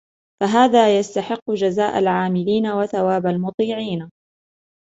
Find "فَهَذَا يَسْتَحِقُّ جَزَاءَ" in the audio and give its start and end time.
0.41-1.99